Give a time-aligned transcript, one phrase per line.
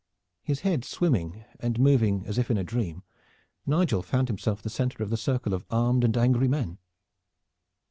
[0.41, 3.03] His head swimming, and moving as if in a dream,
[3.67, 6.79] Nigel found himself the center of the circle of armed and angry men.